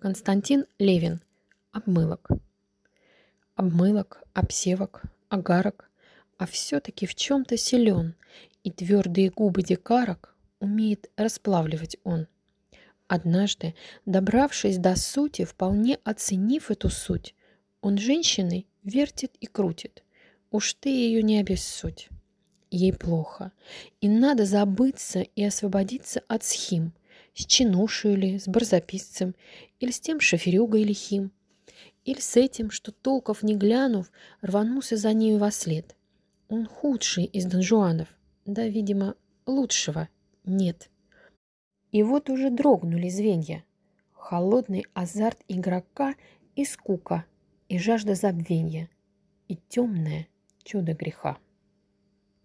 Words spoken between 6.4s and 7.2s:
все-таки в